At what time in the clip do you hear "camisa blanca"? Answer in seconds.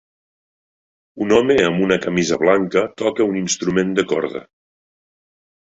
2.07-2.85